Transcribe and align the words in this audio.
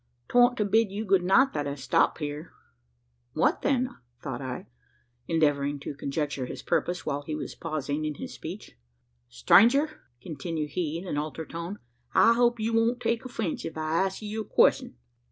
'Twan't 0.29 0.57
to 0.57 0.65
bid 0.65 0.91
you 0.91 1.05
good 1.05 1.21
night, 1.21 1.53
that 1.53 1.67
I 1.67 1.75
stopped 1.75 2.17
here." 2.17 2.53
"What, 3.33 3.61
then?" 3.61 3.87
thought 4.19 4.41
I, 4.41 4.65
endeavouring 5.27 5.79
to 5.81 5.93
conjecture 5.93 6.47
his 6.47 6.63
purpose, 6.63 7.05
while 7.05 7.21
he 7.21 7.35
was 7.35 7.53
pausing 7.53 8.03
in 8.03 8.15
his 8.15 8.33
speech. 8.33 8.75
"Stranger!" 9.29 10.01
continued 10.19 10.71
he 10.71 10.97
in 10.97 11.05
an 11.07 11.19
altered 11.19 11.51
tone, 11.51 11.77
"I 12.15 12.33
hope 12.33 12.59
you 12.59 12.73
won't 12.73 12.99
take 12.99 13.25
offence 13.25 13.63
if 13.63 13.77
I 13.77 13.91
ask 13.93 14.23
you 14.23 14.41
a 14.41 14.45
question?" 14.45 14.95